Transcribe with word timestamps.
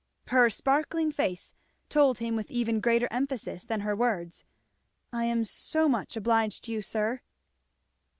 Her 0.29 0.49
sparkling 0.49 1.11
face 1.11 1.53
told 1.87 2.17
him 2.17 2.35
with 2.35 2.49
even 2.49 2.79
greater 2.79 3.07
emphasis 3.11 3.65
than 3.65 3.81
her 3.81 3.95
words, 3.95 4.45
"I 5.13 5.25
am 5.25 5.45
so 5.45 5.87
much 5.87 6.15
obliged 6.17 6.63
to 6.63 6.71
you, 6.71 6.81
sir." 6.81 7.21